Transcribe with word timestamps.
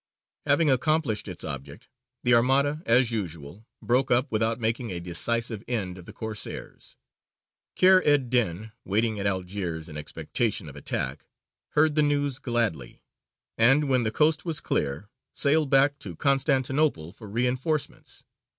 Having 0.47 0.71
accomplished 0.71 1.27
its 1.27 1.43
object, 1.43 1.87
the 2.23 2.33
Armada, 2.33 2.81
as 2.87 3.11
usual, 3.11 3.67
broke 3.83 4.09
up 4.09 4.31
without 4.31 4.59
making 4.59 4.89
a 4.91 4.99
decisive 4.99 5.63
end 5.67 5.95
of 5.95 6.07
the 6.07 6.11
Corsairs. 6.11 6.95
Kheyr 7.75 8.01
ed 8.03 8.31
dīn, 8.31 8.71
waiting 8.83 9.19
at 9.19 9.27
Algiers 9.27 9.87
in 9.87 9.97
expectation 9.97 10.67
of 10.67 10.75
attack, 10.75 11.27
heard 11.73 11.93
the 11.93 12.01
news 12.01 12.39
gladly, 12.39 13.03
and, 13.59 13.87
when 13.89 14.01
the 14.01 14.09
coast 14.09 14.43
was 14.43 14.59
clear, 14.59 15.07
sailed 15.35 15.69
back 15.69 15.99
to 15.99 16.15
Constantinople 16.15 17.11
for 17.13 17.29
reinforcements. 17.29 18.23